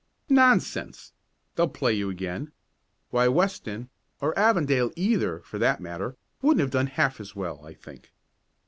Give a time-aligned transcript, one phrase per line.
[0.29, 1.13] "Nonsense!
[1.55, 2.51] They'll play you again.
[3.11, 7.75] Why Weston or Avondale either, for that matter wouldn't have done half as well, I
[7.75, 8.11] think."